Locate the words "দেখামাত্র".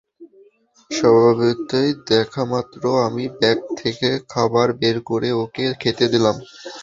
2.09-2.81